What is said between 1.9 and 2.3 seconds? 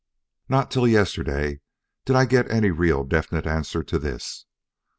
did I